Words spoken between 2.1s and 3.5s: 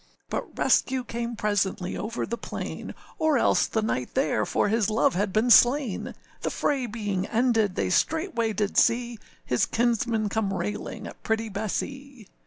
the plain, Or